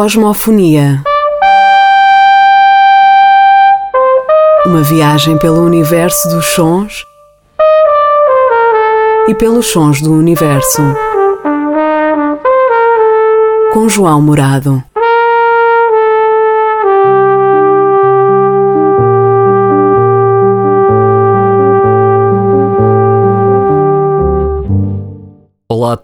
[0.00, 1.02] Cosmofonia.
[4.64, 7.04] Uma viagem pelo universo dos sons
[9.26, 10.82] e pelos sons do universo.
[13.72, 14.80] Com João Morado.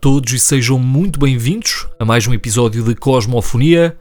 [0.05, 3.97] Todos e sejam muito bem-vindos a mais um episódio de Cosmofonia,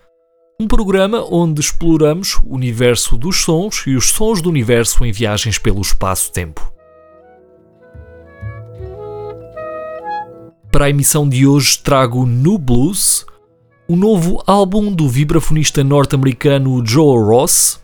[0.60, 5.58] um programa onde exploramos o universo dos sons e os sons do universo em viagens
[5.58, 6.74] pelo espaço-tempo.
[10.70, 13.26] Para a emissão de hoje trago No Blues,
[13.88, 17.80] o novo álbum do vibrafonista norte-americano Joe Ross,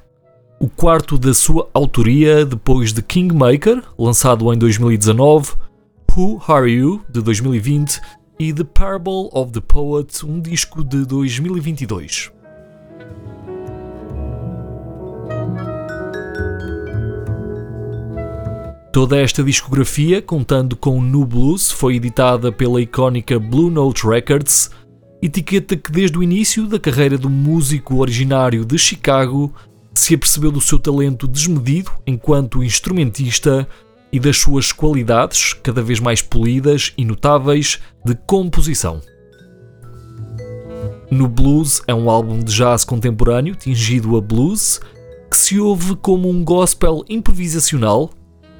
[0.59, 5.53] o quarto da sua autoria depois de Kingmaker, lançado em 2019,
[6.15, 8.01] Who Are You, de 2020,
[8.39, 12.31] e The Parable of the Poet, um disco de 2022.
[18.91, 24.71] Toda esta discografia, contando com No Blues, foi editada pela icónica Blue Note Records,
[25.21, 29.53] etiqueta que desde o início da carreira do músico originário de Chicago
[29.93, 33.67] se apercebeu do seu talento desmedido enquanto instrumentista
[34.11, 39.01] e das suas qualidades, cada vez mais polidas e notáveis, de composição.
[41.11, 44.79] No Blues é um álbum de jazz contemporâneo tingido a blues,
[45.29, 48.11] que se ouve como um gospel improvisacional,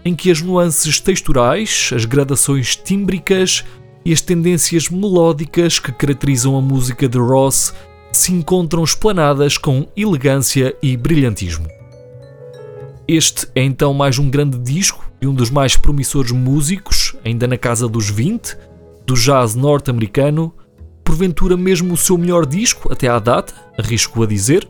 [0.04, 3.64] em que as nuances texturais, as gradações tímbricas
[4.04, 7.74] e as tendências melódicas que caracterizam a música de Ross
[8.12, 11.79] se encontram esplanadas com elegância e brilhantismo.
[13.12, 17.58] Este é então mais um grande disco e um dos mais promissores músicos, ainda na
[17.58, 18.56] casa dos 20,
[19.04, 20.54] do jazz norte-americano,
[21.04, 24.70] porventura mesmo o seu melhor disco até à data, arrisco a dizer,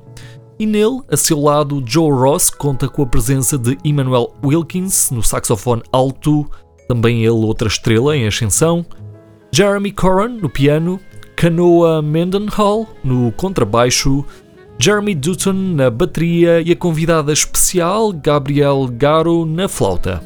[0.57, 5.21] e nele, a seu lado, Joe Ross conta com a presença de Emmanuel Wilkins no
[5.21, 6.49] saxofone alto,
[6.87, 8.85] também ele outra estrela em ascensão,
[9.51, 10.97] Jeremy Coran no piano,
[11.35, 14.23] Canoa Mendenhall no contrabaixo,
[14.81, 20.23] Jeremy Dutton na bateria e a convidada especial Gabriel Garo na flauta.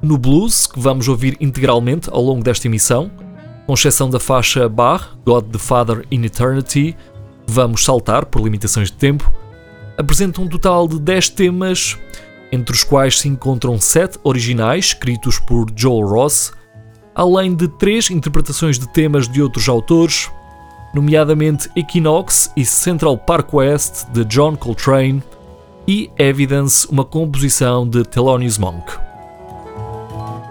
[0.00, 3.10] No blues, que vamos ouvir integralmente ao longo desta emissão,
[3.66, 6.96] com exceção da faixa Bach, God the Father in Eternity,
[7.44, 9.28] vamos saltar por limitações de tempo,
[9.98, 11.98] apresenta um total de 10 temas,
[12.52, 16.52] entre os quais se encontram 7 originais escritos por Joel Ross,
[17.16, 20.30] além de 3 interpretações de temas de outros autores,
[20.94, 25.22] nomeadamente Equinox e Central Park West de John Coltrane
[25.86, 28.92] e Evidence, uma composição de Thelonious Monk.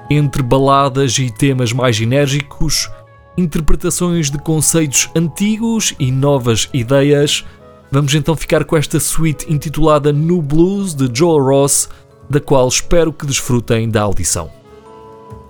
[0.09, 2.90] Entre baladas e temas mais enérgicos,
[3.38, 7.44] interpretações de conceitos antigos e novas ideias,
[7.91, 11.90] vamos então ficar com esta suite intitulada No Blues de Joel Ross,
[12.29, 14.50] da qual espero que desfrutem da audição.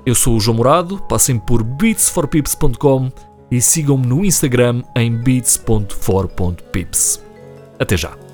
[0.05, 3.11] Eu sou o João Morado, passem por beatsforpips.com
[3.49, 7.23] e sigam-me no Instagram em beats.for.pips.
[7.79, 8.24] Até já!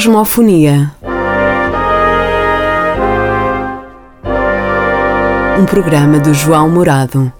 [0.00, 0.90] Cosmofonia.
[5.58, 7.30] Um programa do João Morado.